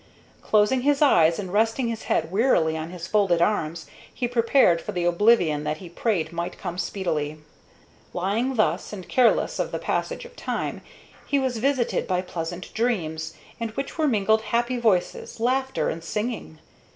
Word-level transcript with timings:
Closing 0.41 0.81
his 0.81 0.99
eyes, 0.99 1.37
and 1.37 1.53
resting 1.53 1.87
his 1.87 2.05
head 2.05 2.31
wearily 2.31 2.75
on 2.75 2.89
his 2.89 3.05
folded 3.05 3.39
arms, 3.39 3.85
he 4.11 4.27
prepared 4.27 4.81
for 4.81 4.93
the 4.93 5.05
oblivion 5.05 5.63
that 5.63 5.77
he 5.77 5.89
prayed 5.89 6.33
might 6.33 6.57
come 6.57 6.79
speedily. 6.79 7.37
Lying 8.11 8.55
thus, 8.55 8.91
and 8.93 9.07
careless 9.07 9.59
of 9.59 9.71
the 9.71 9.77
passage 9.77 10.25
of 10.25 10.35
time, 10.35 10.81
he 11.27 11.37
was 11.37 11.57
visited 11.57 12.07
by 12.07 12.23
pleasant 12.23 12.73
dreams, 12.73 13.35
in 13.59 13.69
which 13.69 13.99
were 13.99 14.07
mingled 14.07 14.41
happy 14.41 14.79
voices, 14.79 15.39
laughter, 15.39 15.87
and 15.91 16.03
singing. 16.03 16.57